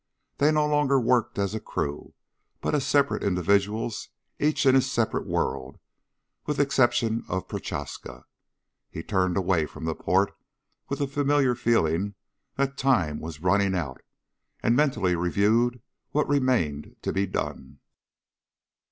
[0.39, 2.15] They no longer worked as a crew,
[2.59, 5.77] but as separate individuals, each in his separate world,
[6.47, 8.25] with exception of Prochaska.
[8.89, 10.35] He turned away from the port
[10.89, 12.15] with the familiar feeling
[12.55, 14.01] that time was running out,
[14.63, 17.77] and mentally reviewed what remained to be done.